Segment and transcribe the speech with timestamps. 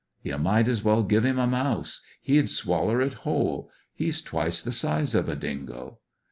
[0.23, 2.01] "You might as well give him a mouse.
[2.23, 3.69] He'd swaller it whole.
[3.93, 5.99] He's twice the size of a dingo."